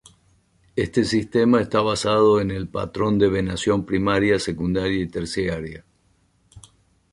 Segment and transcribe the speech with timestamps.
[0.75, 5.85] Este sistema está basado en el patrón de venación primaria, secundaria y terciaria.